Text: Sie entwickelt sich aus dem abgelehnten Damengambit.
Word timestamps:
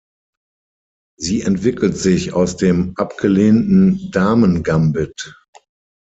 Sie 1.19 1.43
entwickelt 1.43 1.95
sich 1.95 2.33
aus 2.33 2.57
dem 2.57 2.93
abgelehnten 2.95 4.09
Damengambit. 4.09 5.35